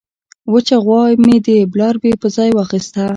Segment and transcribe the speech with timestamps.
[0.53, 3.05] وچه غوا مې د بلاربې په ځای واخیسته.